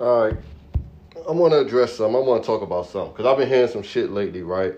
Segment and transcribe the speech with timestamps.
[0.00, 0.36] All right.
[1.28, 2.16] I want to address some.
[2.16, 4.74] I want to talk about some because I've been hearing some shit lately, right?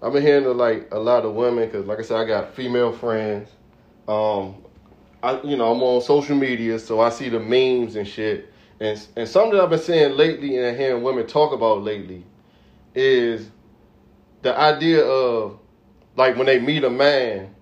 [0.00, 2.92] I've been hearing like a lot of women because, like I said, I got female
[2.92, 3.48] friends.
[4.06, 4.64] Um,
[5.24, 8.52] I you know I'm on social media, so I see the memes and shit.
[8.78, 12.24] And and something that I've been seeing lately and hearing women talk about lately
[12.94, 13.50] is
[14.42, 15.58] the idea of
[16.14, 17.52] like when they meet a man,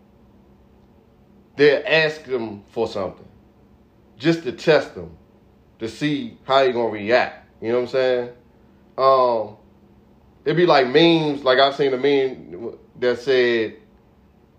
[1.57, 3.27] they ask them for something
[4.19, 5.17] just to test them
[5.79, 7.49] to see how he gonna react.
[7.61, 8.31] You know what I'm saying?
[8.99, 9.57] Um,
[10.45, 11.45] it'd be like memes.
[11.45, 13.77] Like I've seen a meme that said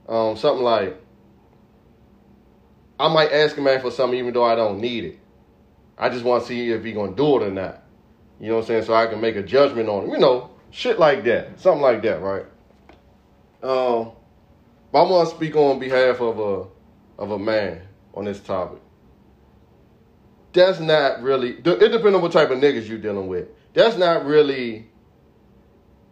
[0.08, 1.02] um, something like,
[3.00, 5.20] "I might ask a man for something even though I don't need it.
[5.98, 7.84] I just want to see if he gonna do it or not."
[8.40, 8.84] You know what I'm saying?
[8.84, 10.12] So I can make a judgment on him.
[10.12, 12.46] You know, shit like that, something like that, right?
[13.64, 14.12] Um,
[14.92, 16.68] but I want to speak on behalf of a
[17.22, 17.82] of a man
[18.14, 18.80] on this topic
[20.54, 21.52] that's not really.
[21.52, 23.48] It depends on what type of niggas you're dealing with.
[23.74, 24.88] That's not really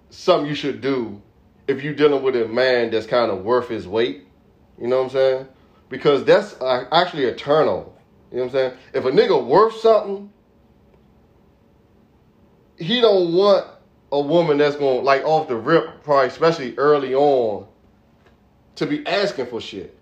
[0.10, 1.22] something you should do
[1.68, 4.28] if you're dealing with a man that's kind of worth his weight.
[4.80, 5.48] You know what I'm saying?
[5.90, 7.90] Because that's uh, actually a turn on.
[8.32, 8.74] You know what I'm saying?
[8.94, 10.32] If a nigga worth something,
[12.78, 13.68] he don't want
[14.12, 17.68] a woman that's going to like off the rip, probably especially early on,
[18.76, 19.95] to be asking for shit.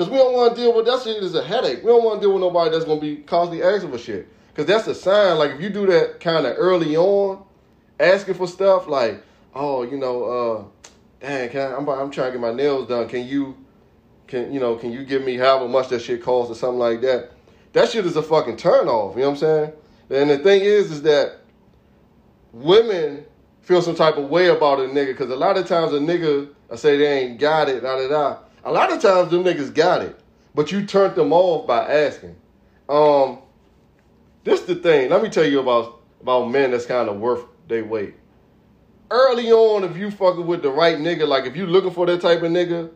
[0.00, 1.84] Because we don't want to deal with that shit is a headache.
[1.84, 4.28] We don't want to deal with nobody that's going to be constantly asking for shit.
[4.48, 5.36] Because that's a sign.
[5.36, 7.44] Like, if you do that kind of early on,
[7.98, 9.22] asking for stuff, like,
[9.54, 10.64] oh, you know, uh,
[11.20, 13.10] dang, can I, I'm, I'm trying to get my nails done.
[13.10, 13.54] Can you,
[14.26, 17.02] can you know, can you give me however much that shit costs or something like
[17.02, 17.32] that?
[17.74, 19.16] That shit is a fucking turn off.
[19.16, 19.72] You know what I'm saying?
[20.08, 21.40] And the thing is, is that
[22.54, 23.26] women
[23.60, 26.48] feel some type of way about a nigga because a lot of times a nigga
[26.72, 28.38] I say they ain't got it, da da da.
[28.64, 30.18] A lot of times them niggas got it,
[30.54, 32.36] but you turned them off by asking.
[32.88, 33.38] Um,
[34.44, 35.10] this the thing.
[35.10, 38.14] Let me tell you about about men that's kind of worth their weight.
[39.10, 42.20] Early on, if you fucking with the right nigga, like if you looking for that
[42.20, 42.90] type of nigga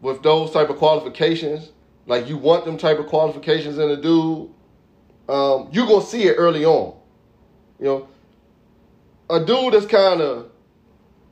[0.00, 1.72] with those type of qualifications,
[2.06, 4.50] like you want them type of qualifications in a dude,
[5.28, 6.96] um, you gonna see it early on.
[7.78, 8.08] You know,
[9.30, 10.50] a dude that's kind of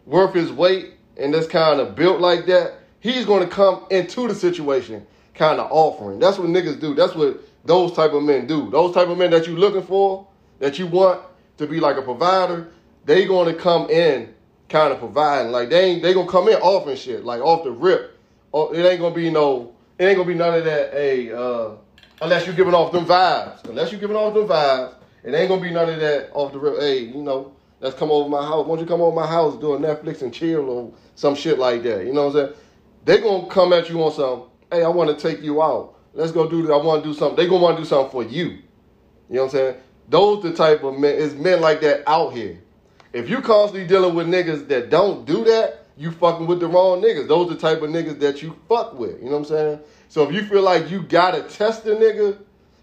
[0.05, 4.29] worth his weight and that's kind of built like that, he's going to come into
[4.29, 6.19] the situation kind of offering.
[6.19, 6.95] That's what niggas do.
[6.95, 8.71] That's what those type of men do.
[8.71, 10.27] Those type of men that you're looking for,
[10.59, 11.21] that you want
[11.59, 12.69] to be like a provider,
[13.05, 14.35] they going to come in
[14.69, 15.53] kind of providing.
[15.53, 18.19] Like they ain't, they going to come in offering shit, like off the rip.
[18.53, 20.93] Oh, it ain't going to be no, it ain't going to be none of that,
[20.93, 21.71] hey, uh,
[22.23, 23.65] unless you giving off them vibes.
[23.65, 26.53] Unless you giving off them vibes, it ain't going to be none of that off
[26.53, 26.79] the rip.
[26.79, 28.67] Hey, you know, let's come over my house.
[28.67, 31.59] Why don't you come over my house, do a Netflix and chill or some shit
[31.59, 32.07] like that.
[32.07, 32.57] You know what I'm saying?
[33.07, 35.95] They gonna come at you on some, hey, I want to take you out.
[36.13, 36.73] Let's go do that.
[36.73, 37.37] I want to do something.
[37.37, 38.47] They gonna want to do something for you.
[38.49, 38.59] You
[39.31, 39.77] know what I'm saying?
[40.09, 42.61] Those the type of men It's men like that out here.
[43.13, 47.01] If you constantly dealing with niggas that don't do that, you fucking with the wrong
[47.01, 47.29] niggas.
[47.29, 49.19] Those the type of niggas that you fuck with.
[49.23, 49.81] You know what I'm saying?
[50.09, 52.39] So if you feel like you gotta test a nigga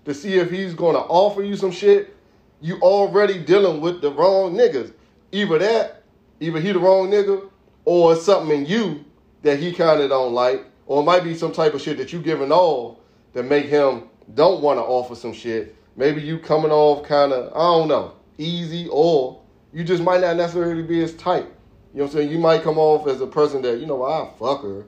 [0.05, 2.15] to see if he's gonna offer you some shit,
[2.61, 4.93] you already dealing with the wrong niggas.
[5.33, 6.03] Either that,
[6.39, 7.49] either he the wrong nigga,
[7.83, 9.03] or something in you
[9.43, 12.11] that he kind of don't like, or it might be some type of shit that
[12.11, 12.97] you giving off
[13.33, 15.75] that make him don't want to offer some shit.
[15.95, 20.35] Maybe you coming off kind of I don't know easy, or you just might not
[20.35, 21.45] necessarily be his type.
[21.93, 22.31] You know what I'm saying?
[22.31, 24.85] You might come off as a person that you know I fuck her,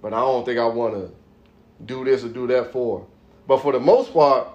[0.00, 1.10] but I don't think I want to
[1.84, 3.00] do this or do that for.
[3.00, 3.06] Her.
[3.48, 4.48] But for the most part,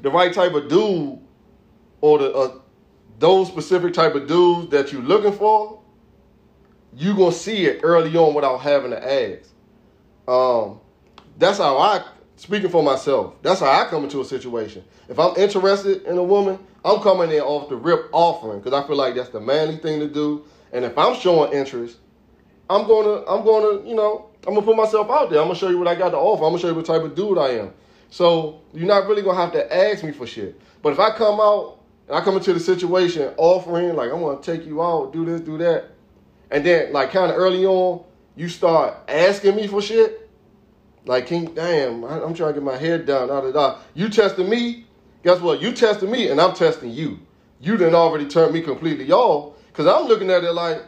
[0.00, 1.18] the right type of dude
[2.00, 2.58] or the uh,
[3.18, 5.81] those specific type of dudes that you're looking for
[6.96, 9.48] you gonna see it early on without having to ask.
[10.28, 10.80] Um,
[11.38, 12.04] that's how I
[12.36, 13.34] speaking for myself.
[13.42, 14.84] That's how I come into a situation.
[15.08, 18.86] If I'm interested in a woman, I'm coming in off the rip offering because I
[18.86, 20.44] feel like that's the manly thing to do.
[20.72, 21.98] And if I'm showing interest,
[22.68, 25.40] I'm gonna I'm gonna you know I'm gonna put myself out there.
[25.40, 26.44] I'm gonna show you what I got to offer.
[26.44, 27.72] I'm gonna show you what type of dude I am.
[28.10, 30.60] So you're not really gonna have to ask me for shit.
[30.82, 34.42] But if I come out and I come into the situation offering like I want
[34.42, 35.90] to take you out, do this, do that,
[36.52, 38.04] and then like kind of early on,
[38.36, 40.30] you start asking me for shit.
[41.04, 43.28] Like, King, damn, I'm trying to get my head done.
[43.28, 43.78] Da, da, da.
[43.94, 44.86] You testing me?
[45.24, 45.60] Guess what?
[45.60, 47.18] You testing me, and I'm testing you.
[47.60, 50.82] You didn't already turn me completely off, cause I'm looking at it like,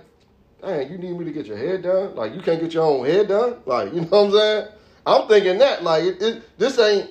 [0.61, 2.15] dang, you need me to get your head done?
[2.15, 3.57] Like, you can't get your own head done?
[3.65, 4.69] Like, you know what I'm saying?
[5.07, 7.11] I'm thinking that like it, it, this ain't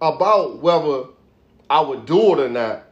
[0.00, 1.08] about whether
[1.68, 2.84] I would do it or not.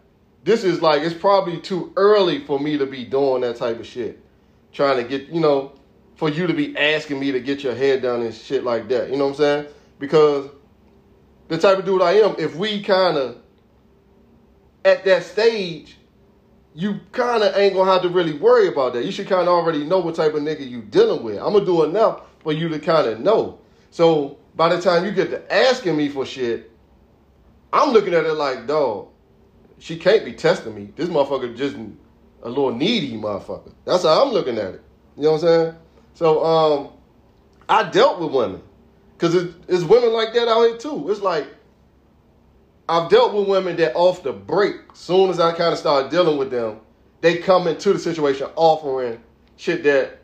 [0.45, 3.87] This is like it's probably too early for me to be doing that type of
[3.87, 4.22] shit
[4.73, 5.73] trying to get, you know,
[6.17, 9.11] for you to be asking me to get your head done and shit like that.
[9.11, 9.67] You know what I'm saying?
[9.99, 10.51] Because
[11.49, 13.39] the type of dude I am, if we kind of
[14.85, 15.97] at that stage,
[16.75, 19.05] you kind of ain't gonna have to really worry about that.
[19.05, 21.39] You should kind of already know what type of nigga you dealing with.
[21.39, 23.59] I'm gonna do enough for you to kind of know.
[23.91, 26.71] So by the time you get to asking me for shit,
[27.73, 29.09] I'm looking at it like, dog,
[29.79, 30.93] she can't be testing me.
[30.97, 31.77] This motherfucker just
[32.43, 33.73] a little needy motherfucker.
[33.85, 34.83] That's how I'm looking at it.
[35.17, 35.75] You know what I'm saying?
[36.15, 36.89] So um,
[37.69, 38.63] I dealt with women
[39.17, 41.11] because it, it's women like that out here too.
[41.11, 41.47] It's like
[42.89, 46.37] I've dealt with women that off the break, soon as I kind of start dealing
[46.37, 46.81] with them,
[47.21, 49.23] they come into the situation offering
[49.57, 50.19] shit that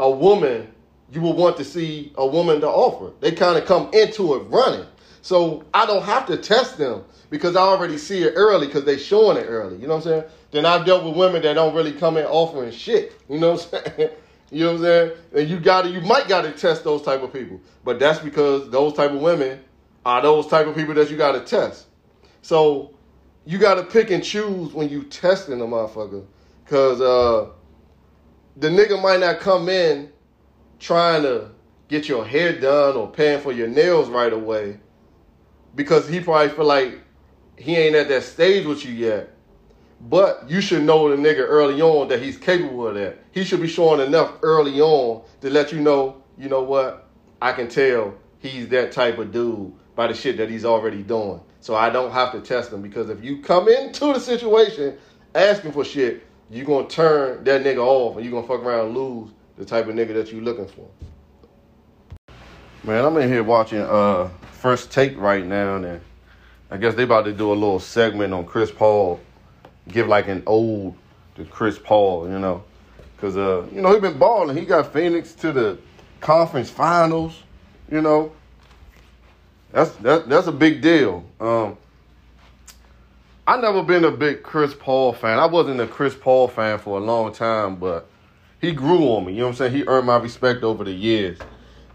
[0.00, 0.72] a woman
[1.12, 3.12] you would want to see a woman to offer.
[3.20, 4.86] They kind of come into it running.
[5.22, 8.96] So I don't have to test them because I already see it early because they
[8.96, 9.76] showing it early.
[9.76, 10.24] You know what I'm saying?
[10.50, 13.12] Then I've dealt with women that don't really come in offering shit.
[13.28, 14.10] You know what I'm saying?
[14.50, 15.12] you know what I'm saying?
[15.34, 17.60] And you gotta, you might gotta test those type of people.
[17.84, 19.60] But that's because those type of women
[20.04, 21.86] are those type of people that you gotta test.
[22.42, 22.94] So
[23.44, 26.24] you gotta pick and choose when you testing a motherfucker.
[26.66, 27.50] Cause uh,
[28.56, 30.10] the nigga might not come in
[30.78, 31.50] trying to
[31.88, 34.78] get your hair done or paying for your nails right away
[35.74, 37.00] because he probably feel like
[37.56, 39.30] he ain't at that stage with you yet.
[40.00, 43.18] But you should know the nigga early on that he's capable of that.
[43.32, 47.08] He should be showing enough early on to let you know, you know what?
[47.42, 51.40] I can tell he's that type of dude by the shit that he's already doing.
[51.60, 54.96] So I don't have to test him because if you come into the situation
[55.34, 58.96] asking for shit, you're gonna turn that nigga off and you're gonna fuck around and
[58.96, 60.88] lose the type of nigga that you're looking for.
[62.82, 64.30] Man, I'm in here watching uh
[64.60, 66.00] First Take right now and
[66.70, 69.18] I guess they about to do a little segment on Chris Paul,
[69.88, 70.94] give like an ode
[71.36, 72.62] to Chris Paul, you know,
[73.16, 74.56] because uh, you know he been balling.
[74.56, 75.78] He got Phoenix to the
[76.20, 77.42] conference finals,
[77.90, 78.32] you know.
[79.72, 81.24] That's that, that's a big deal.
[81.40, 81.78] Um,
[83.46, 85.38] I never been a big Chris Paul fan.
[85.38, 88.08] I wasn't a Chris Paul fan for a long time, but
[88.60, 89.32] he grew on me.
[89.32, 89.72] You know what I'm saying?
[89.72, 91.38] He earned my respect over the years.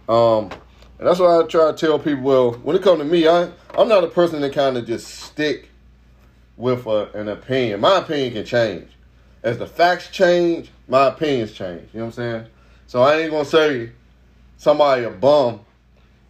[0.09, 0.49] Um,
[0.97, 3.51] and that's why I try to tell people, well, when it comes to me, I,
[3.77, 5.69] I'm not a person that kind of just stick
[6.57, 7.81] with a, an opinion.
[7.81, 8.89] My opinion can change.
[9.43, 11.89] As the facts change, my opinions change.
[11.93, 12.45] You know what I'm saying?
[12.87, 13.91] So I ain't to say
[14.57, 15.61] somebody a bum.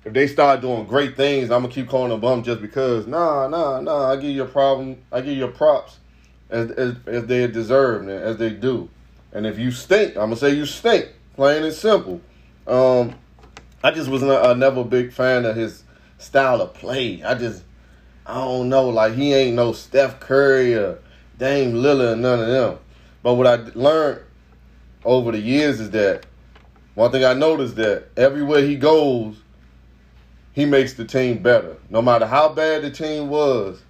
[0.03, 3.07] If they start doing great things, I'm to keep calling them bum just because.
[3.07, 4.11] Nah, nah, nah.
[4.11, 4.97] I give you a problem.
[5.11, 5.99] I give you props
[6.49, 8.89] as, as, as they deserve and as they do.
[9.31, 11.09] And if you stink, I'm to say you stink.
[11.35, 12.21] Plain and simple.
[12.67, 13.15] Um,
[13.85, 15.83] I just was not, never a big fan of his
[16.17, 17.21] style of play.
[17.21, 17.63] I just,
[18.25, 20.97] I don't know, like he ain't no Steph Curry or
[21.37, 22.79] Dame Lillard or none of them.
[23.21, 24.21] But what I learned
[25.03, 26.25] over the years is that
[26.95, 29.35] one thing I noticed that everywhere he goes,
[30.51, 31.77] he makes the team better.
[31.91, 33.83] No matter how bad the team was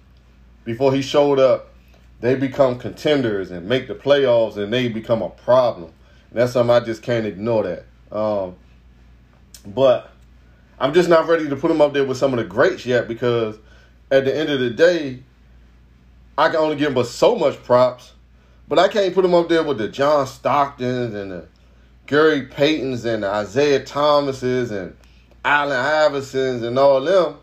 [0.64, 1.72] before he showed up,
[2.20, 5.90] they become contenders and make the playoffs and they become a problem.
[6.28, 7.86] And that's something I just can't ignore that.
[8.14, 8.56] Um,
[9.74, 10.10] but
[10.78, 13.08] I'm just not ready to put him up there with some of the greats yet
[13.08, 13.58] because
[14.10, 15.22] at the end of the day,
[16.38, 18.12] I can only give him so much props.
[18.68, 21.48] But I can't put him up there with the John Stocktons and the
[22.06, 24.96] Gary Paytons and the Isaiah Thomases and
[25.44, 27.36] Allen Iversons and all them.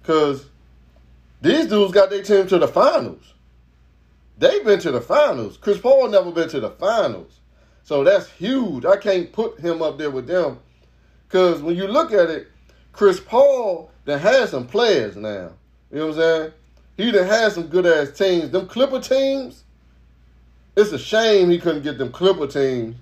[0.00, 0.46] Because
[1.42, 3.34] these dudes got their team to the finals.
[4.38, 5.58] They've been to the finals.
[5.58, 7.40] Chris Paul never been to the finals.
[7.82, 8.86] So that's huge.
[8.86, 10.58] I can't put him up there with them
[11.30, 12.48] because when you look at it,
[12.92, 15.52] Chris Paul that has some players now.
[15.92, 16.52] You know what I'm saying?
[16.96, 18.50] He done had some good ass teams.
[18.50, 19.62] Them Clipper teams,
[20.76, 22.96] it's a shame he couldn't get them Clipper teams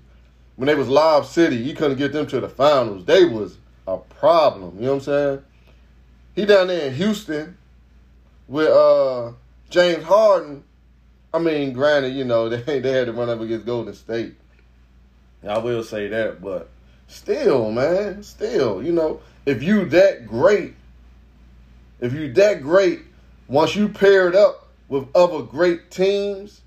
[0.57, 1.63] when they was Lob City.
[1.63, 3.07] He couldn't get them to the finals.
[3.07, 3.57] They was
[3.87, 4.77] a problem.
[4.77, 5.43] You know what I'm saying?
[6.35, 7.57] He down there in Houston
[8.47, 9.33] with uh,
[9.71, 10.65] James Harden.
[11.33, 14.35] I mean, granted, you know, they they had to run up against Golden State.
[15.49, 16.69] I will say that, but
[17.09, 20.75] Still, man, still, you know, if you that great,
[22.01, 23.01] if you that great,
[23.49, 26.61] once you pair it up with other great teams,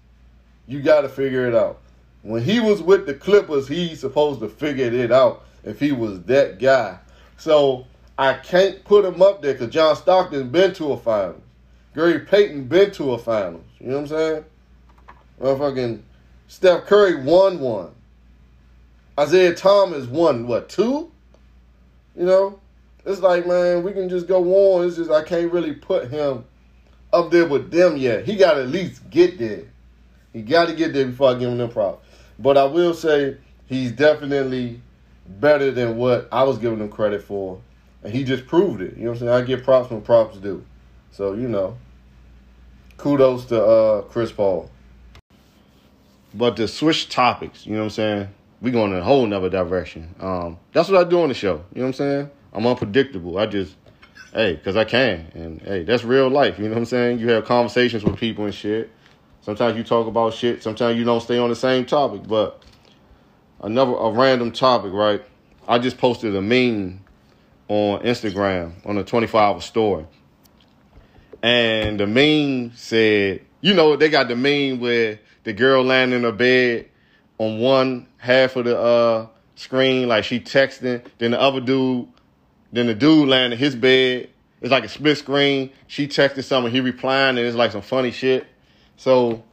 [0.67, 1.79] you got to figure it out.
[2.23, 6.21] When he was with the Clippers, he's supposed to figure it out if he was
[6.23, 6.97] that guy.
[7.37, 7.85] So
[8.17, 11.41] I can't put him up there because John Stockton been to a finals.
[11.93, 13.65] Gary Payton been to a finals.
[13.79, 14.45] You know what I'm saying?
[15.39, 16.01] Motherfucking
[16.47, 17.91] Steph Curry won one.
[19.21, 21.11] Isaiah Thomas won, what two?
[22.15, 22.59] You know,
[23.05, 24.87] it's like man, we can just go on.
[24.87, 26.43] It's just I can't really put him
[27.13, 28.25] up there with them yet.
[28.25, 29.65] He got to at least get there.
[30.33, 32.03] He got to get there before I give him them props.
[32.39, 33.37] But I will say
[33.67, 34.81] he's definitely
[35.27, 37.61] better than what I was giving him credit for,
[38.03, 38.97] and he just proved it.
[38.97, 39.31] You know what I'm saying?
[39.31, 40.65] I give props when props due.
[41.11, 41.77] So you know,
[42.97, 44.71] kudos to uh, Chris Paul.
[46.33, 48.27] But to switch topics, you know what I'm saying?
[48.61, 50.13] We going in a whole nother direction.
[50.19, 51.63] Um, that's what I do on the show.
[51.73, 52.29] You know what I'm saying?
[52.53, 53.39] I'm unpredictable.
[53.39, 53.75] I just,
[54.33, 55.31] hey, because I can.
[55.33, 56.59] And hey, that's real life.
[56.59, 57.19] You know what I'm saying?
[57.19, 58.91] You have conversations with people and shit.
[59.41, 60.61] Sometimes you talk about shit.
[60.61, 62.27] Sometimes you don't stay on the same topic.
[62.27, 62.61] But
[63.61, 65.23] another, a random topic, right?
[65.67, 67.03] I just posted a meme
[67.67, 70.05] on Instagram on a 24 hour story.
[71.41, 76.21] And the meme said, you know, they got the meme where the girl laying in
[76.23, 76.89] her bed
[77.39, 82.07] on one half of the uh, screen, like she texting, then the other dude,
[82.71, 84.29] then the dude laying in his bed.
[84.61, 85.71] It's like a split screen.
[85.87, 88.45] She texted something, he replying, and it's like some funny shit.
[88.95, 89.43] So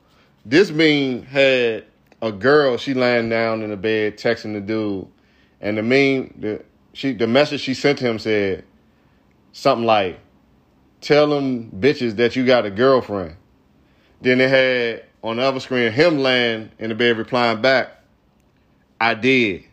[0.45, 1.87] this meme had
[2.21, 5.09] a girl, she laying down in the bed texting the dude,
[5.63, 8.65] and the meme, the she, the message she sent him said
[9.53, 10.21] something like,
[11.01, 13.37] "Tell them bitches that you got a girlfriend."
[14.21, 17.98] Then it had on the other screen him laying in the bed replying back,
[19.01, 19.65] "I did."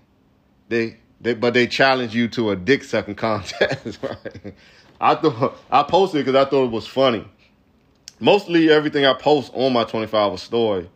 [0.69, 4.53] They, they but they challenged you to a dick sucking contest, right?
[4.99, 7.25] I thought I posted because I thought it was funny.
[8.19, 10.89] Mostly everything I post on my 25 hour story,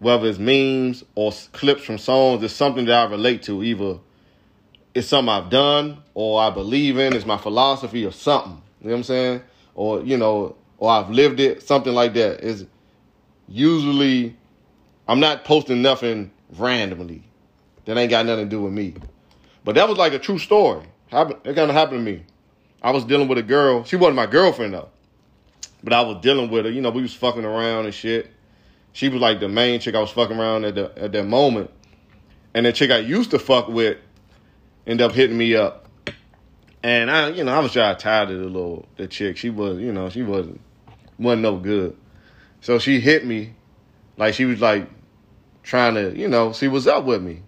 [0.00, 3.62] whether it's memes or clips from songs, is something that I relate to.
[3.62, 3.98] Either
[4.94, 8.60] it's something I've done or I believe in, it's my philosophy or something.
[8.80, 9.42] You know what I'm saying?
[9.74, 12.40] Or, you know, or I've lived it, something like that.
[12.40, 12.66] Is
[13.48, 14.36] usually
[15.06, 17.22] I'm not posting nothing randomly.
[17.84, 18.94] That ain't got nothing to do with me.
[19.64, 20.86] But that was like a true story.
[21.12, 22.24] It kind of happened to me.
[22.82, 23.84] I was dealing with a girl.
[23.84, 24.88] She wasn't my girlfriend though.
[25.84, 26.70] But I was dealing with her.
[26.70, 28.30] You know, we was fucking around and shit.
[28.92, 31.70] She was like the main chick I was fucking around at the at that moment.
[32.54, 33.98] And the chick I used to fuck with
[34.86, 35.88] ended up hitting me up.
[36.82, 39.36] And I, you know, I was trying tired of the little the chick.
[39.36, 40.60] She was, you know, she wasn't
[41.18, 41.96] wasn't no good.
[42.60, 43.54] So she hit me,
[44.16, 44.88] like she was like
[45.62, 47.42] trying to, you know, see what's up with me.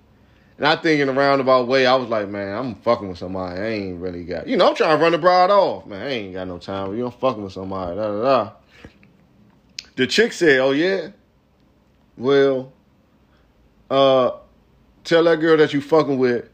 [0.64, 3.60] And I think in a roundabout way, I was like, man, I'm fucking with somebody.
[3.60, 5.84] I ain't really got, you know, I'm trying to run the broad off.
[5.84, 6.96] Man, I ain't got no time.
[6.96, 7.96] You I'm fucking with somebody.
[7.96, 8.52] Da, da, da.
[9.96, 11.08] The chick said, oh yeah?
[12.16, 12.72] Well,
[13.90, 14.30] uh,
[15.04, 16.48] tell that girl that you fucking with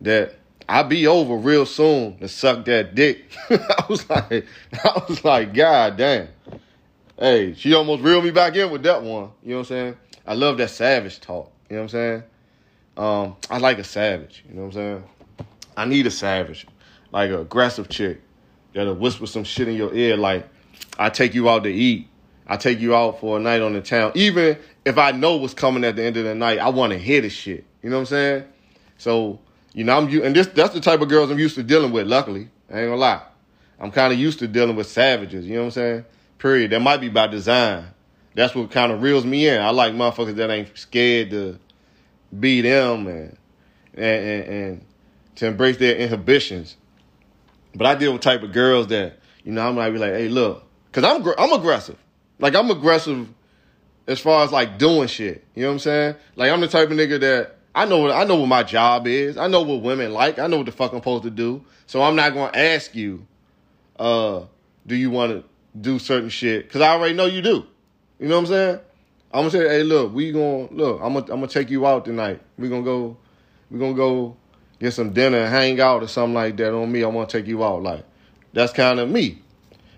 [0.00, 0.34] that
[0.68, 3.30] I'll be over real soon to suck that dick.
[3.48, 6.26] I was like, I was like, God damn.
[7.16, 9.30] Hey, she almost reeled me back in with that one.
[9.44, 9.96] You know what I'm saying?
[10.26, 11.52] I love that savage talk.
[11.70, 12.22] You know what I'm saying?
[12.96, 14.44] Um, I like a savage.
[14.48, 15.04] You know what I'm saying?
[15.76, 16.66] I need a savage,
[17.10, 18.20] like an aggressive chick
[18.74, 20.48] that'll whisper some shit in your ear, like
[20.98, 22.08] I take you out to eat.
[22.46, 24.12] I take you out for a night on the town.
[24.14, 26.98] Even if I know what's coming at the end of the night, I want to
[26.98, 27.64] hear the shit.
[27.82, 28.44] You know what I'm saying?
[28.98, 29.40] So
[29.72, 31.92] you know, I'm you and this that's the type of girls I'm used to dealing
[31.92, 32.06] with.
[32.06, 33.22] Luckily, I ain't gonna lie,
[33.80, 35.46] I'm kind of used to dealing with savages.
[35.46, 36.04] You know what I'm saying?
[36.38, 36.72] Period.
[36.72, 37.86] That might be by design.
[38.34, 39.60] That's what kind of reels me in.
[39.60, 41.58] I like motherfuckers that ain't scared to
[42.38, 43.36] be them and
[43.94, 44.86] and and, and
[45.36, 46.76] to embrace their inhibitions.
[47.74, 50.28] But I deal with type of girls that you know I might be like, hey,
[50.28, 51.98] look, because I'm I'm aggressive.
[52.38, 53.28] Like I'm aggressive
[54.06, 55.44] as far as like doing shit.
[55.54, 56.16] You know what I'm saying?
[56.36, 59.06] Like I'm the type of nigga that I know what I know what my job
[59.06, 59.36] is.
[59.36, 60.38] I know what women like.
[60.38, 61.64] I know what the fuck I'm supposed to do.
[61.86, 63.26] So I'm not gonna ask you,
[63.98, 64.42] uh,
[64.86, 65.44] do you want to
[65.78, 66.66] do certain shit?
[66.66, 67.66] Because I already know you do.
[68.18, 68.80] You know what I'm saying?
[69.32, 71.00] I'm gonna say, hey, look, we gonna look.
[71.02, 72.40] I'm gonna I'm gonna take you out tonight.
[72.58, 73.16] We gonna go.
[73.70, 74.36] We gonna go
[74.78, 76.74] get some dinner, hang out, or something like that.
[76.74, 77.82] On me, I want to take you out.
[77.82, 78.04] Like
[78.52, 79.40] that's kind of me.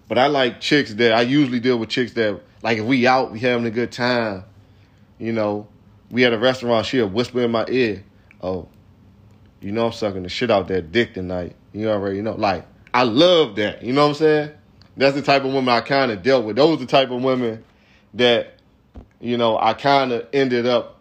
[0.07, 3.33] But I like chicks that I usually deal with chicks that like if we out,
[3.33, 4.45] we having a good time.
[5.19, 5.67] You know,
[6.11, 8.05] we at a restaurant, she'll whisper in my ear,
[8.41, 8.69] "Oh,
[9.61, 12.35] you know I'm sucking the shit out that dick tonight." You already know.
[12.35, 13.83] Like I love that.
[13.83, 14.51] You know what I'm saying?
[14.97, 16.55] That's the type of woman I kind of dealt with.
[16.55, 17.65] Those are the type of women
[18.15, 18.55] that,
[19.25, 21.01] you know, I kind of ended up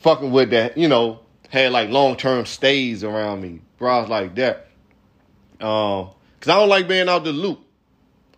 [0.00, 0.78] fucking with that.
[0.78, 4.68] You know, had like long term stays around me, bras like that.
[5.60, 7.60] Um, cause I don't like being out the loop.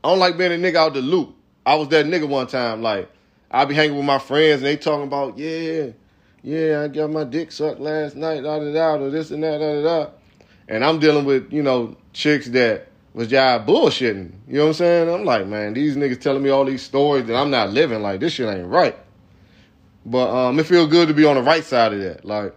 [0.03, 1.37] I don't like being a nigga out the loop.
[1.65, 3.09] I was that nigga one time, like
[3.53, 5.91] I be hanging with my friends and they talking about, yeah,
[6.43, 9.59] yeah, I got my dick sucked last night, da da da, or this and that,
[9.59, 10.11] da da da.
[10.67, 14.31] And I'm dealing with, you know, chicks that was y'all bullshitting.
[14.47, 15.09] You know what I'm saying?
[15.13, 18.01] I'm like, man, these niggas telling me all these stories that I'm not living.
[18.01, 18.97] Like, this shit ain't right.
[20.07, 22.25] But um, it feel good to be on the right side of that.
[22.25, 22.55] Like,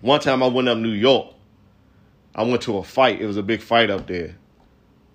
[0.00, 1.34] one time I went up New York.
[2.34, 3.20] I went to a fight.
[3.20, 4.34] It was a big fight up there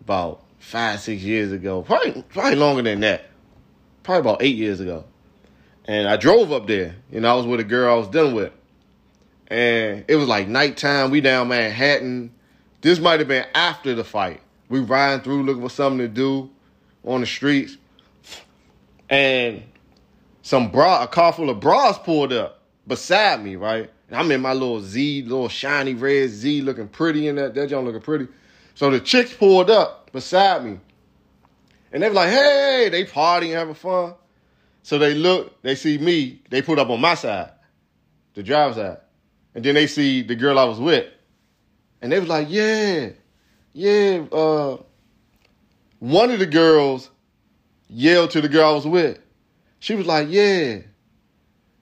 [0.02, 1.82] about five, six years ago.
[1.82, 3.26] Probably, probably longer than that
[4.04, 5.06] probably about eight years ago.
[5.86, 8.54] And I drove up there, and I was with a girl I was dealing with.
[9.48, 11.10] And it was like nighttime.
[11.10, 12.32] We down Manhattan.
[12.86, 14.42] This might have been after the fight.
[14.70, 16.52] We riding through looking for something to do
[17.04, 17.78] on the streets.
[19.10, 19.64] and
[20.44, 23.90] some bra, a car full of bras pulled up beside me, right?
[24.08, 27.56] And I'm in my little Z, little shiny red Z, looking pretty in that.
[27.56, 28.28] That joint looking pretty.
[28.76, 30.80] So the chicks pulled up beside me,
[31.92, 34.14] and they were like, "Hey!" They partying, having fun.
[34.84, 37.50] So they look, they see me, they put up on my side,
[38.36, 38.98] the driver's side,
[39.56, 41.08] and then they see the girl I was with,
[42.06, 43.10] and they was like, "Yeah,
[43.74, 44.78] yeah." Uh,
[45.98, 47.10] one of the girls
[47.88, 49.18] yelled to the girl I was with.
[49.80, 50.82] She was like, "Yeah."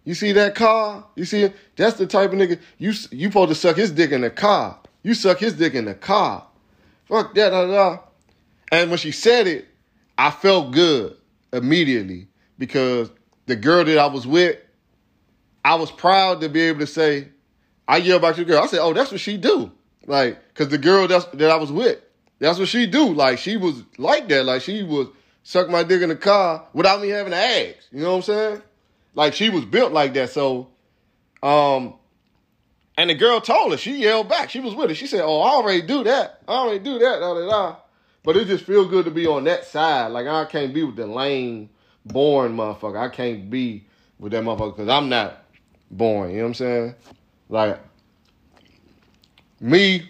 [0.05, 1.05] You see that car?
[1.17, 1.51] You see?
[1.75, 4.79] That's the type of nigga you you supposed to suck his dick in the car.
[5.01, 6.47] You suck his dick in the car.
[7.03, 7.99] Fuck that, da, da.
[8.71, 9.67] And when she said it,
[10.17, 11.17] I felt good
[11.51, 12.27] immediately
[12.57, 13.11] because
[13.45, 14.57] the girl that I was with,
[15.65, 17.27] I was proud to be able to say,
[17.89, 18.63] I yelled back to the girl.
[18.63, 19.69] I said, "Oh, that's what she do."
[20.05, 21.99] Like, cause the girl that's, that I was with,
[22.39, 23.13] that's what she do.
[23.13, 24.45] Like, she was like that.
[24.45, 25.07] Like, she was
[25.43, 27.77] suck my dick in the car without me having to ask.
[27.91, 28.61] You know what I'm saying?
[29.13, 30.31] Like she was built like that.
[30.31, 30.69] So,
[31.43, 31.95] um,
[32.97, 34.49] and the girl told her, she yelled back.
[34.49, 34.95] She was with her.
[34.95, 36.41] She said, Oh, I already do that.
[36.47, 37.19] I already do that.
[37.19, 37.75] Da, da, da.
[38.23, 40.07] But it just feel good to be on that side.
[40.07, 41.69] Like I can't be with the lame,
[42.05, 42.97] boring motherfucker.
[42.97, 43.85] I can't be
[44.17, 45.43] with that motherfucker because I'm not
[45.91, 46.31] born.
[46.31, 46.95] You know what I'm saying?
[47.49, 47.79] Like
[49.63, 50.05] me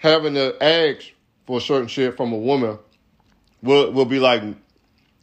[0.00, 1.06] having to ask
[1.46, 2.78] for certain shit from a woman
[3.62, 4.42] will will be like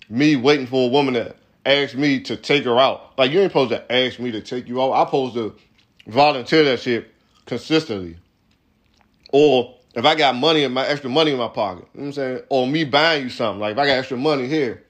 [0.10, 3.17] me waiting for a woman to ask me to take her out.
[3.19, 4.93] Like you ain't supposed to ask me to take you out.
[4.93, 5.55] I'm supposed to
[6.07, 7.13] volunteer that shit
[7.45, 8.17] consistently.
[9.31, 12.07] Or if I got money in my extra money in my pocket, you know what
[12.07, 12.39] I'm saying?
[12.50, 13.62] Or me buying you something.
[13.62, 14.84] Like if I got extra money here,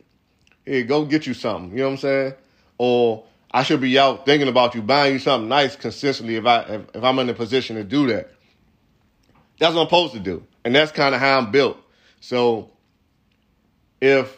[0.66, 1.72] here, go get you something.
[1.72, 2.34] You know what I'm saying?
[2.78, 3.26] Or
[3.56, 6.82] I should be out thinking about you, buying you something nice consistently if I if,
[6.94, 8.30] if I'm in a position to do that.
[9.60, 10.46] That's what I'm supposed to do.
[10.66, 11.78] And that's kind of how I'm built.
[12.20, 12.72] So
[14.02, 14.38] if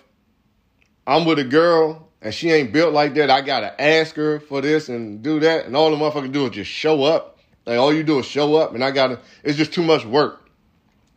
[1.08, 4.62] I'm with a girl and she ain't built like that, I gotta ask her for
[4.62, 7.39] this and do that, and all the motherfucker do is just show up.
[7.65, 9.20] Like all you do is show up, and I gotta.
[9.44, 10.48] It's just too much work.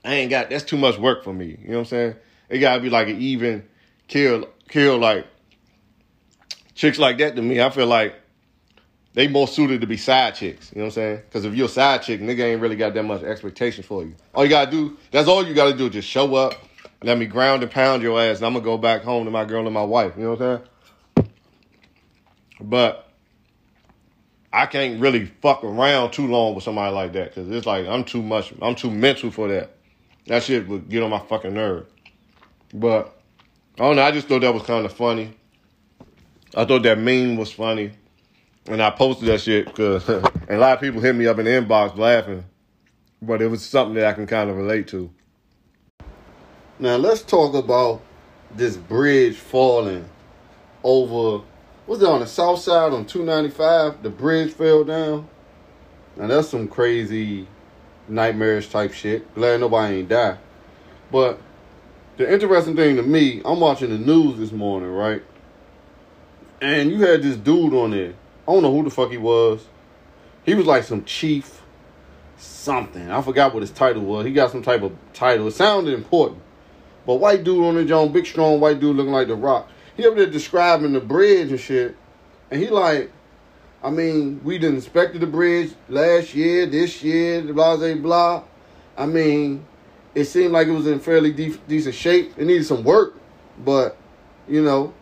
[0.07, 0.48] I ain't got.
[0.48, 1.48] That's too much work for me.
[1.48, 2.16] You know what I'm saying?
[2.48, 3.68] It gotta be like an even
[4.09, 5.27] kill, kill like
[6.81, 7.61] chicks like that to me.
[7.61, 8.14] I feel like
[9.12, 10.73] they more suited to be side chicks.
[10.73, 11.16] You know what I'm saying?
[11.27, 14.14] Because if you're a side chick, nigga ain't really got that much expectation for you.
[14.35, 16.55] All you gotta do, that's all you gotta do, just show up,
[17.03, 19.45] let me ground and pound your ass, and I'm gonna go back home to my
[19.45, 20.14] girl and my wife.
[20.16, 20.62] You know what I'm
[21.16, 21.31] saying?
[22.62, 23.11] But
[24.51, 28.05] I can't really fuck around too long with somebody like that because it's like I'm
[28.05, 28.55] too much.
[28.62, 29.77] I'm too mental for that.
[30.29, 31.87] That shit would get on my fucking nerve.
[32.73, 33.14] But
[33.79, 34.03] I don't know.
[34.03, 35.35] I just thought that was kind of funny.
[36.54, 37.92] I thought that meme was funny,
[38.66, 41.50] and I posted that shit because a lot of people hit me up in the
[41.50, 42.44] inbox laughing.
[43.22, 45.10] But it was something that I can kind of relate to.
[46.78, 48.00] Now let's talk about
[48.56, 50.08] this bridge falling
[50.82, 51.44] over
[51.86, 54.02] was it on the south side on 295?
[54.04, 55.28] The bridge fell down.
[56.16, 57.48] Now that's some crazy
[58.06, 59.34] nightmarish type shit.
[59.34, 60.38] Glad nobody ain't died.
[61.10, 61.40] But
[62.16, 65.22] the interesting thing to me, I'm watching the news this morning, right?
[66.61, 68.14] And you had this dude on there.
[68.46, 69.66] I don't know who the fuck he was.
[70.44, 71.62] He was like some chief
[72.37, 73.11] something.
[73.11, 74.27] I forgot what his title was.
[74.27, 75.49] He got some type of title.
[75.49, 76.42] It sounded important.
[77.07, 79.68] But white dude on the John, big strong white dude looking like the rock
[80.01, 81.96] he up there describing the bridge and shit,
[82.51, 83.11] and he like,
[83.83, 88.44] I mean, we done inspected the bridge last year, this year, blah blah blah.
[88.96, 89.66] I mean,
[90.14, 92.33] it seemed like it was in fairly de- decent shape.
[92.37, 93.14] It needed some work,
[93.64, 93.96] but
[94.49, 94.94] you know,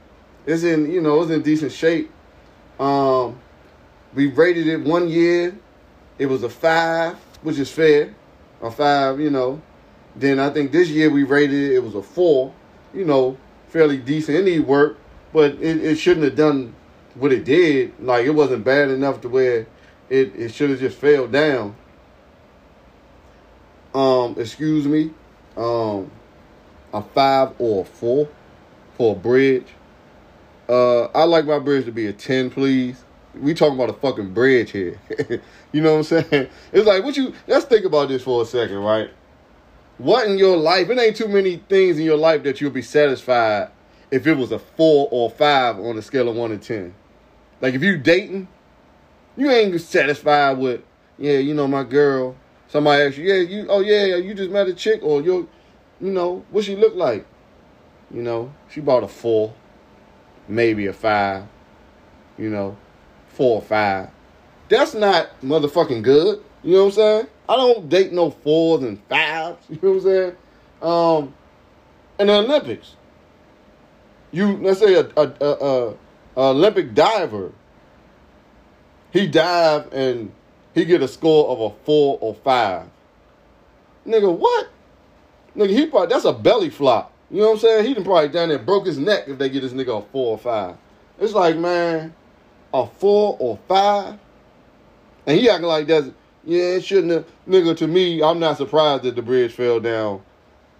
[0.48, 2.10] it's in you know it's in decent shape.
[2.80, 3.38] Um,
[4.14, 5.54] we rated it one year.
[6.18, 8.14] It was a five, which is fair.
[8.62, 9.60] A five, you know.
[10.16, 11.74] Then I think this year we rated it.
[11.74, 12.54] It was a four.
[12.94, 13.36] You know,
[13.68, 14.38] fairly decent.
[14.38, 14.98] It need work,
[15.34, 16.74] but it, it shouldn't have done
[17.14, 17.92] what it did.
[18.00, 19.66] Like it wasn't bad enough to where
[20.08, 21.76] it, it should have just fell down.
[23.94, 25.10] Um, excuse me.
[25.58, 26.10] Um,
[26.94, 28.28] a five or a four
[28.96, 29.66] for a bridge.
[30.68, 33.02] Uh, I like my bridge to be a ten, please.
[33.34, 35.00] We talking about a fucking bridge here.
[35.72, 36.48] you know what I'm saying?
[36.72, 37.32] It's like what you.
[37.46, 39.10] Let's think about this for a second, right?
[39.96, 40.90] What in your life?
[40.90, 43.70] It ain't too many things in your life that you'll be satisfied
[44.10, 46.94] if it was a four or five on a scale of one to ten.
[47.60, 48.48] Like if you dating,
[49.36, 50.82] you ain't satisfied with,
[51.18, 52.36] yeah, you know, my girl.
[52.68, 55.48] Somebody asks you, yeah, you, oh yeah, you just met a chick, or you,
[56.00, 57.26] you know, what she look like?
[58.10, 59.54] You know, she bought a four,
[60.48, 61.44] maybe a five.
[62.36, 62.76] You know,
[63.28, 64.10] four or five.
[64.68, 66.42] That's not motherfucking good.
[66.62, 67.26] You know what I'm saying?
[67.48, 69.58] I don't date no fours and fives.
[69.68, 70.36] You know what I'm saying?
[70.80, 71.34] Um,
[72.18, 72.96] in the Olympics,
[74.30, 75.94] you let's say a, a, a, a,
[76.36, 77.52] Olympic diver,
[79.12, 80.30] he dive and
[80.74, 82.86] he get a score of a four or five.
[84.06, 84.68] Nigga, what?
[85.56, 87.12] Nigga, he probably that's a belly flop.
[87.30, 87.86] You know what I'm saying?
[87.86, 90.32] He done probably down there broke his neck if they get this nigga a four
[90.32, 90.76] or five.
[91.18, 92.14] It's like, man,
[92.72, 94.18] a four or five,
[95.26, 96.08] and he acting like that's
[96.44, 97.26] yeah, it shouldn't have.
[97.48, 100.22] Nigga, to me, I'm not surprised that the bridge fell down.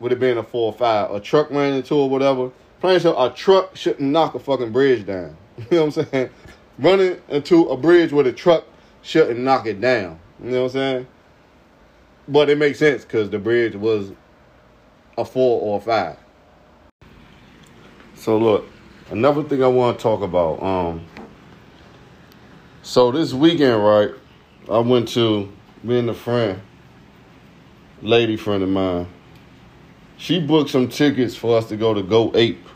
[0.01, 1.11] with it being a four or five.
[1.11, 2.51] A truck ran into it or whatever.
[2.81, 5.37] Plain so a truck shouldn't knock a fucking bridge down.
[5.59, 6.31] You know what I'm saying?
[6.79, 8.65] Running into a bridge with a truck
[9.03, 10.21] shouldn't knock it down.
[10.43, 11.07] You know what I'm saying?
[12.29, 14.13] But it makes sense because the bridge was
[15.17, 16.17] a four or a five.
[18.19, 18.67] So look,
[19.11, 20.61] another thing I want to talk about.
[20.61, 21.07] Um,
[22.83, 24.11] so this weekend, right?
[24.69, 25.51] I went to
[25.85, 26.61] me and a friend,
[28.03, 29.07] lady friend of mine.
[30.17, 32.67] She booked some tickets for us to go to Go Ape.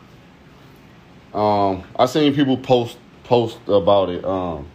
[1.33, 4.65] Um, I seen people post post about it um,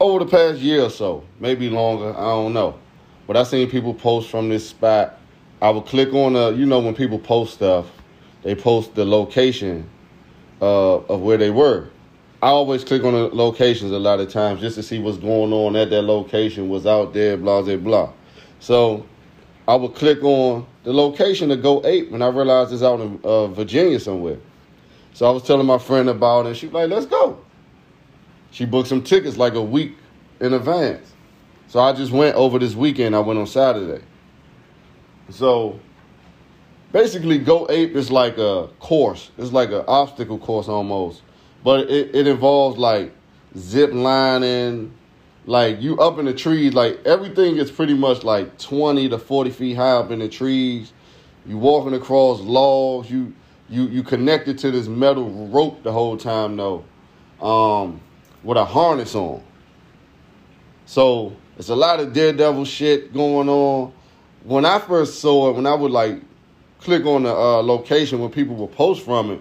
[0.00, 2.10] over the past year or so, maybe longer.
[2.10, 2.76] I don't know,
[3.28, 5.20] but I seen people post from this spot.
[5.62, 7.86] I would click on the, you know, when people post stuff,
[8.46, 9.90] they post the location
[10.62, 11.88] uh, of where they were.
[12.40, 15.52] I always click on the locations a lot of times just to see what's going
[15.52, 18.12] on at that location, was out there, blah, blah, blah.
[18.60, 19.04] So
[19.66, 23.18] I would click on the location to Go Ape when I realized it's out in
[23.24, 24.38] uh, Virginia somewhere.
[25.12, 27.40] So I was telling my friend about it, and she was like, let's go.
[28.52, 29.96] She booked some tickets like a week
[30.38, 31.12] in advance.
[31.66, 33.16] So I just went over this weekend.
[33.16, 34.04] I went on Saturday.
[35.30, 35.80] So
[36.96, 39.30] basically, Go Ape is like a course.
[39.38, 41.22] It's like an obstacle course almost
[41.66, 43.12] but it, it involves like
[43.58, 44.94] zip lining,
[45.46, 49.50] like you up in the trees, like everything is pretty much like 20 to 40
[49.50, 50.92] feet high up in the trees.
[51.44, 53.34] You walking across logs, you
[53.68, 56.84] you you connected to this metal rope the whole time though,
[57.40, 58.00] um,
[58.44, 59.42] with a harness on.
[60.84, 63.92] So it's a lot of daredevil shit going on.
[64.44, 66.22] When I first saw it, when I would like
[66.80, 69.40] click on the uh, location when people will post from it,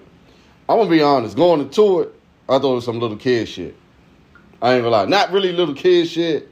[0.67, 2.13] I'm gonna be honest, going into it,
[2.49, 3.75] I thought it was some little kid shit.
[4.61, 5.05] I ain't gonna lie.
[5.05, 6.49] Not really little kid shit,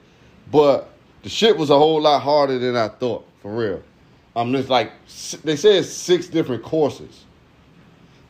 [0.52, 0.89] but
[1.24, 3.82] the shit was a whole lot harder than I thought, for real.
[4.36, 4.91] I'm um, just like,
[5.43, 7.26] they said six different courses,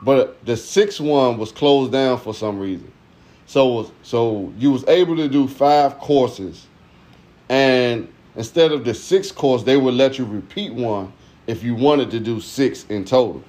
[0.01, 2.91] but the sixth one was closed down for some reason.
[3.45, 6.67] So, so you was able to do five courses,
[7.49, 11.13] and instead of the sixth course, they would let you repeat one
[11.47, 13.43] if you wanted to do six in total.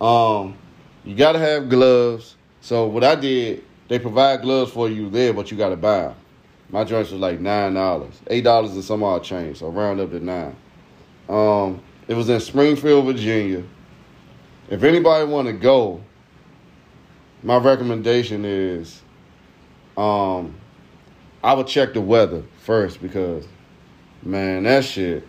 [0.00, 0.56] Um,
[1.04, 2.36] you gotta have gloves.
[2.60, 6.02] So what I did, they provide gloves for you there, but you got to buy
[6.02, 6.14] them.
[6.70, 10.10] My joints was like nine dollars, eight dollars and some odd change, so round up
[10.10, 10.56] to nine.
[11.28, 13.62] Um, it was in Springfield, Virginia.
[14.70, 16.02] If anybody want to go,
[17.42, 19.02] my recommendation is,
[19.96, 20.54] um,
[21.42, 23.46] I would check the weather first because,
[24.22, 25.28] man, that shit,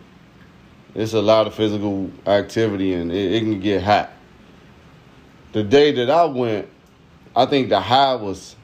[0.95, 4.12] it's a lot of physical activity and it, it can get hot.
[5.51, 6.69] The day that I went,
[7.36, 8.55] I think the high was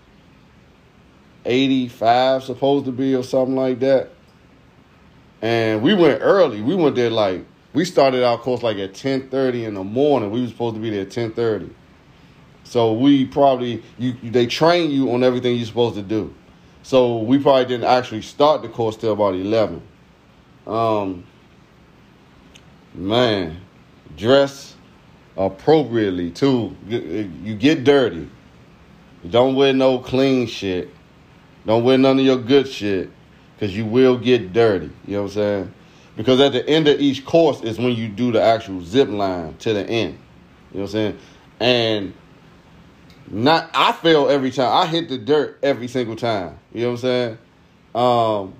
[1.45, 4.09] 85 supposed to be or something like that.
[5.41, 6.61] And we went early.
[6.61, 10.31] We went there like we started our course like at 10:30 in the morning.
[10.31, 11.69] We were supposed to be there at 10:30.
[12.63, 16.33] So we probably you they train you on everything you're supposed to do.
[16.83, 19.81] So we probably didn't actually start the course till about 11.
[20.67, 21.25] Um
[22.93, 23.59] man,
[24.17, 24.75] dress
[25.37, 26.75] appropriately too.
[26.87, 28.29] You get dirty.
[29.29, 30.89] Don't wear no clean shit.
[31.65, 33.09] Don't wear none of your good shit
[33.55, 34.89] because you will get dirty.
[35.05, 35.73] You know what I'm saying?
[36.17, 39.55] Because at the end of each course is when you do the actual zip line
[39.59, 40.17] to the end.
[40.71, 41.19] You know what I'm saying?
[41.59, 42.13] And
[43.29, 44.71] not I fail every time.
[44.73, 46.59] I hit the dirt every single time.
[46.73, 47.37] You know what I'm saying?
[47.93, 48.53] Um,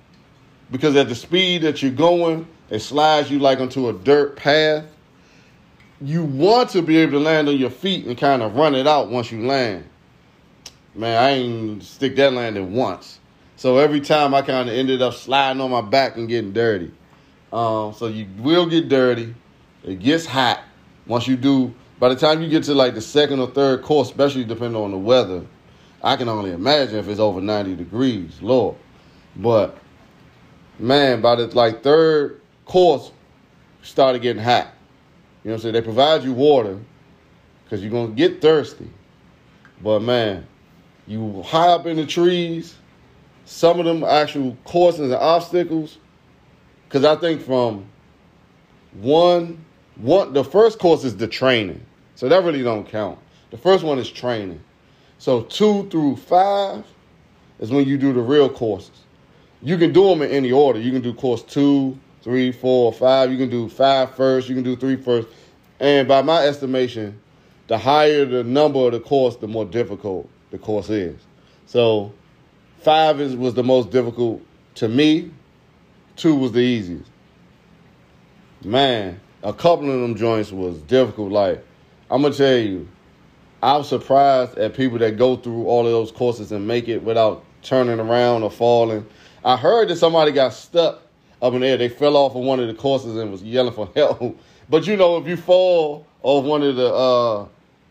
[0.70, 4.86] because at the speed that you're going, it slides you like onto a dirt path.
[6.02, 8.88] You want to be able to land on your feet and kind of run it
[8.88, 9.86] out once you land
[10.96, 13.20] man, I ain't stick that landing once.
[13.56, 16.92] So every time I kind of ended up sliding on my back and getting dirty.
[17.54, 19.36] Um, so you will get dirty.
[19.84, 20.62] It gets hot
[21.06, 21.74] once you do.
[22.00, 24.92] By the time you get to like the second or third course, especially depending on
[24.92, 25.46] the weather,
[26.04, 28.76] I can only imagine if it's over 90 degrees, Lord.
[29.36, 29.78] But
[30.80, 32.41] man, by the like third
[32.72, 33.12] course,
[33.82, 34.74] started getting hot.
[35.44, 35.74] You know what I'm saying?
[35.74, 36.80] They provide you water
[37.66, 38.90] because you're gonna get thirsty.
[39.84, 40.48] But man,
[41.06, 42.76] you high up in the trees.
[43.44, 45.98] Some of them actual courses and obstacles.
[46.88, 47.86] Because I think from
[48.94, 49.66] one,
[49.98, 51.86] one, the first course is the training.
[52.16, 53.20] So that really don't count.
[53.50, 54.64] The first one is training.
[55.18, 56.86] So two through five
[57.60, 59.02] is when you do the real courses.
[59.62, 60.80] You can do them in any order.
[60.80, 63.32] You can do course two, three, four, five.
[63.32, 64.50] You can do five first.
[64.50, 65.28] You can do three first.
[65.80, 67.20] And by my estimation,
[67.68, 71.20] the higher the number of the course, the more difficult the course is.
[71.66, 72.14] So
[72.82, 74.42] five is, was the most difficult
[74.76, 75.32] to me.
[76.16, 77.10] Two was the easiest.
[78.64, 81.32] Man, a couple of them joints was difficult.
[81.32, 81.66] Like,
[82.12, 82.88] I'm gonna tell you,
[83.64, 87.44] I'm surprised at people that go through all of those courses and make it without
[87.64, 89.06] turning around or falling.
[89.44, 91.02] I heard that somebody got stuck
[91.42, 91.78] up in there.
[91.78, 94.40] They fell off of one of the courses and was yelling for help.
[94.70, 97.46] But you know, if you fall off one of the uh,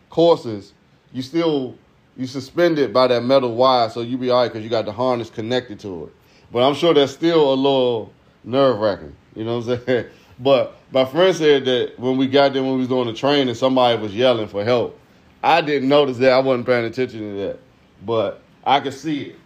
[0.08, 0.72] courses,
[1.12, 1.76] you still
[2.16, 4.92] you suspended by that metal wire, so you be all right because you got the
[4.92, 6.14] harness connected to it.
[6.50, 9.14] But I'm sure that's still a little nerve wracking.
[9.34, 10.06] You know what I'm saying?
[10.38, 13.54] But my friend said that when we got there, when we was doing the training,
[13.54, 14.98] somebody was yelling for help.
[15.42, 16.32] I didn't notice that.
[16.32, 17.58] I wasn't paying attention to that,
[18.06, 19.39] but I could see it.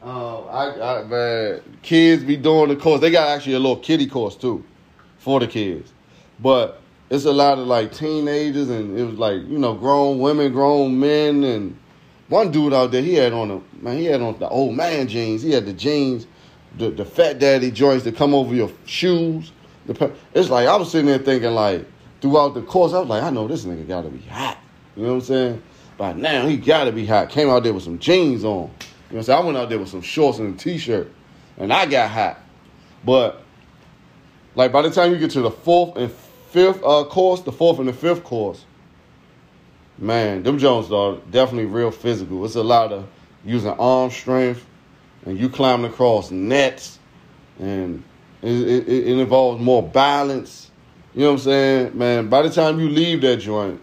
[0.00, 3.00] Um, I, I man, kids be doing the course.
[3.00, 4.64] They got actually a little kiddie course too,
[5.18, 5.92] for the kids,
[6.38, 6.80] but
[7.10, 11.00] it's a lot of like teenagers and it was like you know grown women, grown
[11.00, 11.76] men, and
[12.28, 15.08] one dude out there he had on the man he had on the old man
[15.08, 15.42] jeans.
[15.42, 16.28] He had the jeans,
[16.76, 19.52] the the fat daddy joints that come over your shoes.
[20.34, 21.84] It's like I was sitting there thinking like
[22.20, 24.58] throughout the course I was like I know this nigga got to be hot.
[24.94, 25.62] You know what I'm saying?
[25.96, 27.30] But now he got to be hot.
[27.30, 28.70] Came out there with some jeans on.
[29.08, 29.38] You know what I'm saying?
[29.38, 31.10] I went out there with some shorts and a t-shirt,
[31.56, 32.40] and I got hot.
[33.04, 33.42] But
[34.54, 36.12] like by the time you get to the fourth and
[36.50, 38.64] fifth uh, course, the fourth and the fifth course,
[39.96, 42.44] man, them Jones are definitely real physical.
[42.44, 43.08] It's a lot of
[43.44, 44.66] using arm strength,
[45.24, 46.98] and you climbing across nets,
[47.58, 48.02] and
[48.42, 50.70] it, it, it involves more balance.
[51.14, 52.28] You know what I'm saying, man?
[52.28, 53.80] By the time you leave that joint,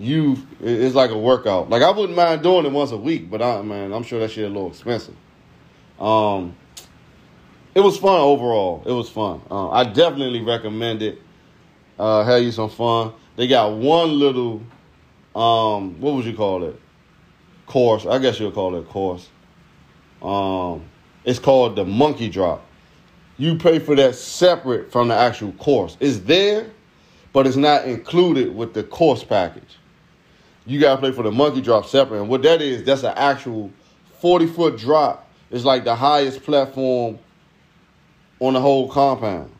[0.00, 1.68] you it's like a workout.
[1.68, 4.30] Like I wouldn't mind doing it once a week, but I man, I'm sure that
[4.30, 5.14] shit a little expensive.
[5.98, 6.56] Um,
[7.74, 8.82] it was fun overall.
[8.86, 9.42] It was fun.
[9.50, 11.20] Uh, I definitely recommend it.
[11.98, 13.12] Uh, have you some fun.
[13.36, 14.62] They got one little,
[15.36, 16.80] um, what would you call it?
[17.66, 18.06] Course.
[18.06, 19.28] I guess you'll call it course.
[20.22, 20.84] Um,
[21.24, 22.64] it's called the monkey drop.
[23.36, 25.96] You pay for that separate from the actual course.
[26.00, 26.70] It's there,
[27.32, 29.78] but it's not included with the course package
[30.66, 32.20] you gotta play for the monkey drop separate.
[32.20, 33.70] And what that is, that's an actual
[34.20, 35.28] 40 foot drop.
[35.50, 37.18] It's like the highest platform
[38.38, 39.50] on the whole compound.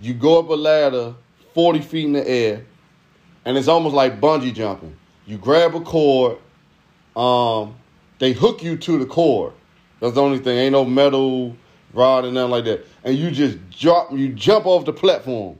[0.00, 1.14] You go up a ladder
[1.54, 2.64] 40 feet in the air,
[3.44, 4.96] and it's almost like bungee jumping.
[5.26, 6.38] You grab a cord,
[7.16, 7.74] um,
[8.18, 9.52] they hook you to the cord.
[10.00, 10.56] That's the only thing.
[10.56, 11.56] Ain't no metal
[11.92, 12.86] rod and nothing like that.
[13.04, 15.58] And you just drop, you jump off the platform.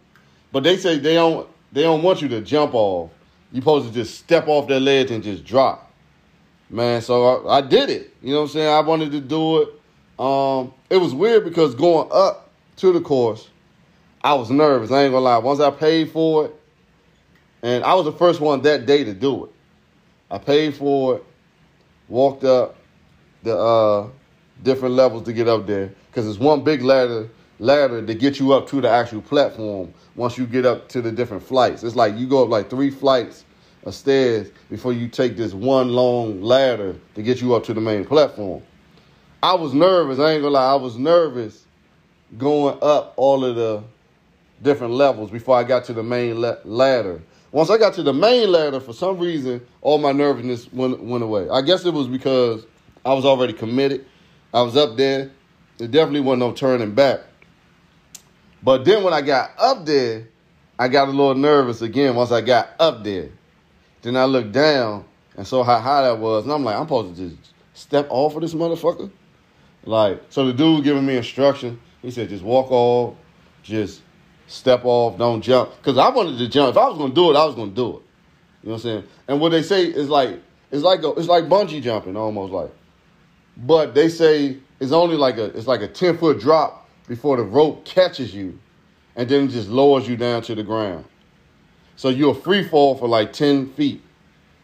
[0.53, 3.11] But they say they don't, they don't want you to jump off.
[3.53, 5.91] You supposed to just step off that ledge and just drop.
[6.71, 8.15] Man, so I, I did it.
[8.23, 8.69] You know what I'm saying?
[8.69, 9.69] I wanted to do it.
[10.19, 13.49] Um, it was weird because going up to the course,
[14.23, 14.91] I was nervous.
[14.91, 15.39] I ain't gonna lie.
[15.39, 16.55] Once I paid for it,
[17.63, 19.51] and I was the first one that day to do it.
[20.31, 21.25] I paid for it,
[22.09, 22.77] walked up
[23.43, 24.09] the uh,
[24.63, 28.53] different levels to get up there because it's one big ladder ladder to get you
[28.53, 31.83] up to the actual platform once you get up to the different flights.
[31.83, 33.45] It's like you go up like three flights
[33.85, 37.81] of stairs before you take this one long ladder to get you up to the
[37.81, 38.63] main platform.
[39.43, 40.19] I was nervous.
[40.19, 40.73] I ain't gonna lie.
[40.73, 41.65] I was nervous
[42.37, 43.83] going up all of the
[44.63, 47.23] different levels before I got to the main la- ladder.
[47.53, 51.25] Once I got to the main ladder, for some reason, all my nervousness went, went
[51.25, 51.49] away.
[51.49, 52.67] I guess it was because
[53.05, 54.05] I was already committed.
[54.53, 55.31] I was up there.
[55.79, 57.21] There definitely wasn't no turning back.
[58.63, 60.29] But then when I got up there,
[60.79, 63.31] I got a little nervous again once I got up there.
[64.03, 65.05] Then I looked down
[65.37, 66.45] and saw how high that was.
[66.45, 69.11] And I'm like, I'm supposed to just step off of this motherfucker?
[69.85, 73.17] Like, so the dude giving me instruction, he said, just walk off,
[73.63, 74.03] just
[74.47, 75.77] step off, don't jump.
[75.77, 76.71] Because I wanted to jump.
[76.71, 78.03] If I was going to do it, I was going to do it.
[78.63, 79.05] You know what I'm saying?
[79.29, 80.41] And what they say is like,
[80.71, 82.71] it's like a, it's like bungee jumping almost like.
[83.57, 86.78] But they say it's only like a it's like a 10 foot drop
[87.09, 88.59] before the rope catches you
[89.17, 91.05] and then just lowers you down to the ground.
[91.97, 94.03] So you're a free fall for like 10 feet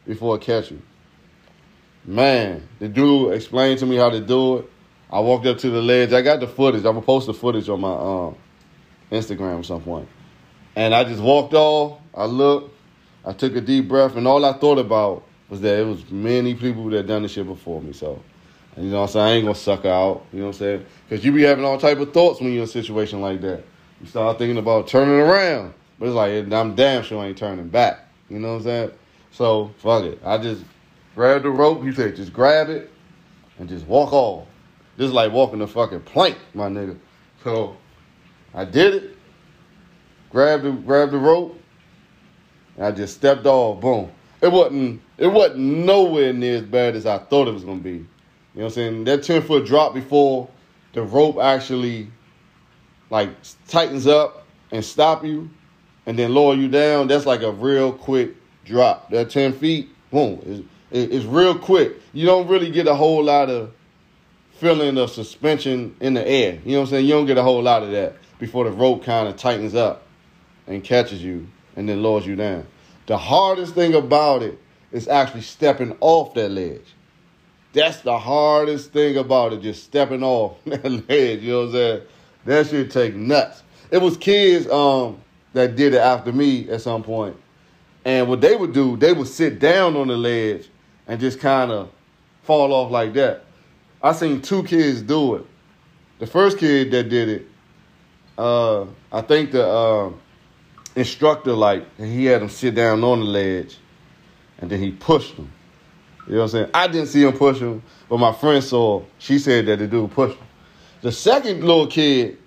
[0.07, 0.83] before it catches you.
[2.05, 4.71] Man, the dude explained to me how to do it.
[5.11, 6.13] I walked up to the ledge.
[6.13, 6.85] I got the footage.
[6.85, 8.37] I'm gonna post the footage on my um,
[9.11, 10.09] Instagram at some point.
[10.77, 11.99] And I just walked off.
[12.15, 12.75] I looked.
[13.25, 16.55] I took a deep breath, and all I thought about was that it was many
[16.55, 17.93] people that done this shit before me.
[17.93, 18.23] So
[18.77, 19.27] you know what I'm saying?
[19.27, 20.25] I ain't gonna suck out.
[20.33, 20.87] You know what I'm saying?
[21.09, 23.63] Because you be having all type of thoughts when you're in a situation like that.
[24.01, 25.75] You start thinking about turning around.
[25.99, 28.01] But it's like, I'm damn sure I ain't turning back.
[28.29, 28.91] You know what I'm saying?
[29.31, 30.21] So fuck it.
[30.25, 30.65] I just
[31.15, 31.83] grabbed the rope.
[31.85, 32.91] He said, just grab it
[33.59, 34.47] and just walk off.
[34.97, 36.99] This is like walking the fucking plank, my nigga.
[37.43, 37.77] So
[38.53, 39.17] I did it.
[40.31, 41.61] Grabbed the grabbed the rope.
[42.77, 43.81] And I just stepped off.
[43.81, 44.11] Boom.
[44.41, 48.07] It wasn't it wasn't nowhere near as bad as I thought it was gonna be.
[48.55, 49.05] You know what I'm saying?
[49.05, 50.49] That 10 foot drop before
[50.93, 52.11] the rope actually
[53.11, 53.31] like
[53.69, 55.51] tightens up and stop you
[56.07, 59.11] and then lower you down, that's like a real quick drop.
[59.11, 62.01] That 10 feet, boom, is it's real quick.
[62.13, 63.73] You don't really get a whole lot of
[64.53, 66.61] feeling of suspension in the air.
[66.65, 67.07] You know what I'm saying?
[67.07, 70.07] You don't get a whole lot of that before the rope kind of tightens up
[70.69, 72.67] and catches you and then lowers you down.
[73.07, 74.59] The hardest thing about it
[74.93, 76.94] is actually stepping off that ledge.
[77.75, 81.43] That's the hardest thing about it, just stepping off that ledge.
[81.43, 82.03] You know what I'm saying?
[82.45, 83.63] That shit take nuts.
[83.91, 85.21] It was kids um,
[85.53, 87.37] that did it after me at some point.
[88.05, 90.69] And what they would do, they would sit down on the ledge
[91.09, 91.91] and just kind of
[92.45, 93.45] fall off like that.
[94.03, 95.47] I seen two kids do it.
[96.21, 97.47] The first kid that did it,
[98.39, 100.13] uh, I think the uh,
[100.95, 103.79] instructor like he had him sit down on the ledge,
[104.59, 105.51] and then he pushed him.
[106.27, 106.71] You know what I'm saying?
[106.73, 109.03] I didn't see him push him, but my friend saw.
[109.19, 110.47] She said that the dude pushed him.
[111.03, 112.39] The second little kid,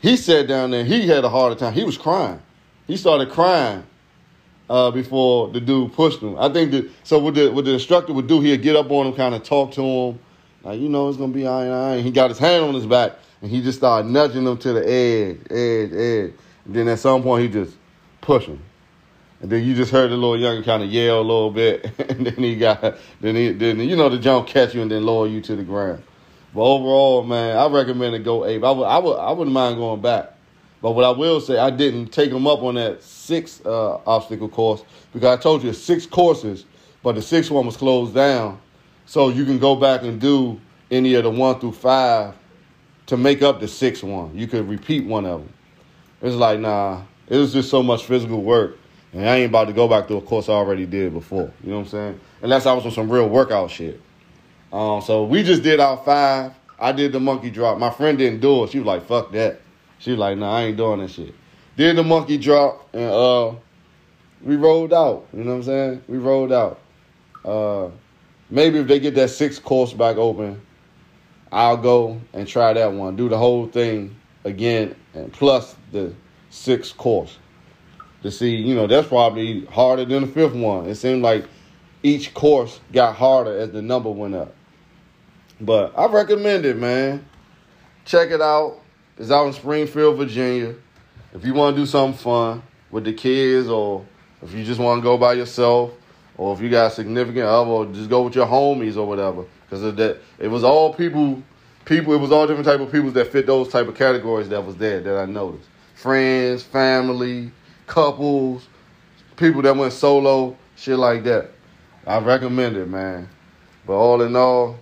[0.00, 0.84] he sat down there.
[0.84, 1.72] He had a harder time.
[1.72, 2.40] He was crying.
[2.86, 3.82] He started crying
[4.70, 6.38] uh, before the dude pushed him.
[6.38, 9.06] I think that so what the what the instructor would do, he'd get up on
[9.06, 10.18] him, kind of talk to him,
[10.62, 11.68] like you know it's gonna be all right.
[11.68, 12.04] All right.
[12.04, 14.88] He got his hand on his back and he just started nudging him to the
[14.88, 16.34] edge, edge, edge.
[16.64, 17.76] And then at some point he just
[18.20, 18.60] pushed him.
[19.40, 22.26] And then you just heard the little young kind of yell a little bit, and
[22.26, 25.26] then he got, then he, then you know the jump catch you and then lower
[25.26, 26.02] you to the ground.
[26.54, 28.64] But overall, man, I recommend to go ape.
[28.64, 30.32] I would, I would, I wouldn't mind going back.
[30.80, 34.48] But what I will say, I didn't take him up on that six uh, obstacle
[34.48, 36.64] course because I told you six courses,
[37.02, 38.60] but the sixth one was closed down.
[39.04, 42.34] So you can go back and do any of the one through five
[43.06, 44.36] to make up the sixth one.
[44.36, 45.52] You could repeat one of them.
[46.22, 48.78] It's like, nah, it was just so much physical work.
[49.16, 51.50] And I ain't about to go back to a course I already did before.
[51.64, 52.20] You know what I'm saying?
[52.42, 53.98] Unless I was on some real workout shit.
[54.70, 56.52] Um, so we just did our five.
[56.78, 57.78] I did the monkey drop.
[57.78, 58.72] My friend didn't do it.
[58.72, 59.62] She was like, fuck that.
[60.00, 61.34] She was like, nah, I ain't doing that shit.
[61.78, 63.54] Did the monkey drop and uh
[64.42, 65.26] we rolled out.
[65.32, 66.04] You know what I'm saying?
[66.08, 66.78] We rolled out.
[67.42, 67.88] Uh
[68.50, 70.60] maybe if they get that six course back open,
[71.50, 73.16] I'll go and try that one.
[73.16, 76.12] Do the whole thing again and plus the
[76.50, 77.38] six course.
[78.26, 80.88] To see, you know, that's probably harder than the fifth one.
[80.88, 81.44] It seemed like
[82.02, 84.52] each course got harder as the number went up.
[85.60, 87.24] But I recommend it, man.
[88.04, 88.80] Check it out.
[89.16, 90.74] It's out in Springfield, Virginia.
[91.34, 94.04] If you want to do something fun with the kids, or
[94.42, 95.92] if you just want to go by yourself,
[96.36, 99.44] or if you got a significant other, or just go with your homies or whatever.
[99.70, 101.40] Because that it was all people,
[101.84, 102.12] people.
[102.12, 104.74] It was all different type of people that fit those type of categories that was
[104.74, 105.68] there that I noticed.
[105.94, 107.52] Friends, family,
[107.86, 108.68] couples,
[109.36, 111.50] people that went solo, shit like that.
[112.06, 113.28] I recommend it, man.
[113.86, 114.78] But all in all,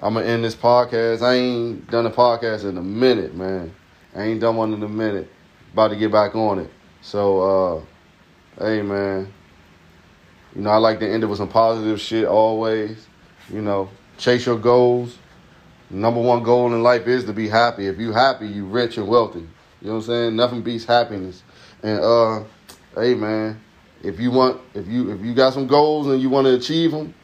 [0.00, 1.22] I'm gonna end this podcast.
[1.22, 3.74] I ain't done a podcast in a minute, man.
[4.14, 5.30] I ain't done one in a minute.
[5.72, 6.70] About to get back on it.
[7.00, 7.84] So,
[8.58, 9.32] uh, hey, man.
[10.54, 13.06] You know, I like to end it with some positive shit always.
[13.50, 15.18] You know, chase your goals.
[15.88, 17.86] Number one goal in life is to be happy.
[17.86, 19.40] If you happy, you rich and wealthy.
[19.40, 20.36] You know what I'm saying?
[20.36, 21.42] Nothing beats happiness.
[21.82, 22.44] And uh,
[22.94, 23.60] hey, man,
[24.02, 26.92] if you want, if you if you got some goals and you want to achieve
[26.92, 27.14] them,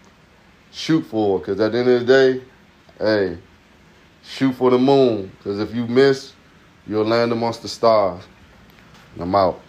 [0.72, 1.44] shoot for it.
[1.44, 2.44] Cause at the end of the day,
[2.98, 3.38] hey,
[4.24, 5.30] shoot for the moon.
[5.38, 6.32] Because if you miss,
[6.86, 8.24] you'll land amongst the stars.
[9.14, 9.60] And I'm out.